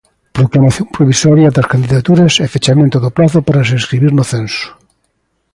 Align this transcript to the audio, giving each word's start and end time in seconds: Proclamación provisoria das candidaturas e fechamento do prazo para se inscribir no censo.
Proclamación 0.37 0.85
provisoria 0.95 1.53
das 1.55 1.69
candidaturas 1.73 2.33
e 2.43 2.51
fechamento 2.55 2.97
do 3.03 3.09
prazo 3.17 3.39
para 3.47 3.65
se 3.67 3.73
inscribir 3.79 4.11
no 4.15 4.25
censo. 4.33 4.67